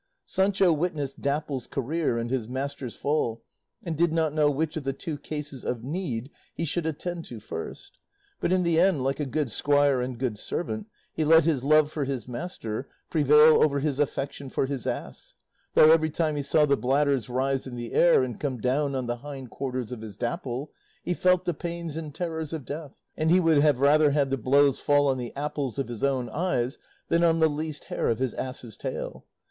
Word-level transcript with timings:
Sancho 0.25 0.73
witnessed 0.73 1.21
Dapple's 1.21 1.67
career 1.67 2.17
and 2.17 2.31
his 2.31 2.47
master's 2.49 2.95
fall, 2.95 3.43
and 3.83 3.95
did 3.95 4.11
not 4.11 4.33
know 4.33 4.49
which 4.49 4.75
of 4.75 4.83
the 4.83 4.93
two 4.93 5.15
cases 5.15 5.63
of 5.63 5.83
need 5.83 6.31
he 6.55 6.65
should 6.65 6.87
attend 6.87 7.25
to 7.25 7.39
first; 7.39 7.99
but 8.39 8.51
in 8.51 8.63
the 8.63 8.79
end, 8.79 9.03
like 9.03 9.19
a 9.19 9.27
good 9.27 9.51
squire 9.51 10.01
and 10.01 10.17
good 10.17 10.39
servant, 10.39 10.87
he 11.13 11.23
let 11.23 11.45
his 11.45 11.63
love 11.63 11.91
for 11.91 12.03
his 12.05 12.27
master 12.27 12.89
prevail 13.11 13.61
over 13.61 13.79
his 13.79 13.99
affection 13.99 14.49
for 14.49 14.65
his 14.65 14.87
ass; 14.87 15.35
though 15.75 15.91
every 15.91 16.09
time 16.09 16.35
he 16.35 16.41
saw 16.41 16.65
the 16.65 16.75
bladders 16.75 17.29
rise 17.29 17.67
in 17.67 17.75
the 17.75 17.93
air 17.93 18.23
and 18.23 18.39
come 18.39 18.57
down 18.59 18.95
on 18.95 19.05
the 19.05 19.17
hind 19.17 19.51
quarters 19.51 19.91
of 19.91 20.01
his 20.01 20.17
Dapple 20.17 20.71
he 21.03 21.13
felt 21.13 21.45
the 21.45 21.53
pains 21.53 21.95
and 21.95 22.11
terrors 22.15 22.53
of 22.53 22.65
death, 22.65 22.97
and 23.15 23.29
he 23.29 23.39
would 23.39 23.59
have 23.59 23.79
rather 23.79 24.09
had 24.09 24.31
the 24.31 24.37
blows 24.39 24.79
fall 24.79 25.07
on 25.07 25.19
the 25.19 25.31
apples 25.35 25.77
of 25.77 25.87
his 25.89 26.03
own 26.03 26.27
eyes 26.29 26.79
than 27.09 27.23
on 27.23 27.39
the 27.39 27.47
least 27.47 27.83
hair 27.83 28.09
of 28.09 28.17
his 28.17 28.33
ass's 28.33 28.75
tail. 28.75 29.27